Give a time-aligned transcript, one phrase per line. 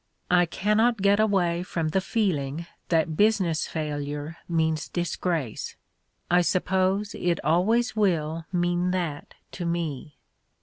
[0.31, 5.75] "I cannot get away from the feeling that business failure means disgrace.
[6.31, 10.17] I suppose it always will mean that to me.